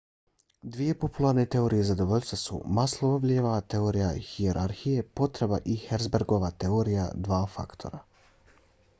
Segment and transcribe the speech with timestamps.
[0.75, 8.01] dvije popularne teorije zadovoljstva su maslowljeva teorija hijerarhije potreba i herzbergova teorija dva faktora